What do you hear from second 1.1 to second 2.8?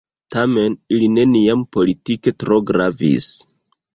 neniam politike tro